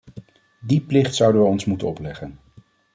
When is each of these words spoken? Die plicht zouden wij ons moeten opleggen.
Die 0.61 0.81
plicht 0.81 1.15
zouden 1.15 1.41
wij 1.41 1.49
ons 1.49 1.65
moeten 1.65 1.87
opleggen. 1.87 2.39